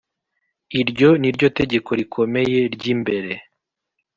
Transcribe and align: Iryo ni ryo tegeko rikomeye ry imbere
Iryo 0.81 1.09
ni 1.21 1.29
ryo 1.35 1.47
tegeko 1.59 1.89
rikomeye 1.99 2.59
ry 2.75 2.83
imbere 2.93 3.31